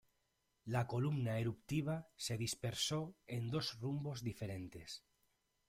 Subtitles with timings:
[0.65, 5.05] La columna eruptiva se dispersó en dos rumbos diferentes.